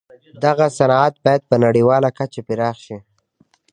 دغه 0.43 0.65
صنعت 0.77 1.13
بايد 1.25 1.41
په 1.49 1.55
نړيواله 1.65 2.09
کچه 2.17 2.41
پراخ 2.47 2.75
شي. 2.85 2.97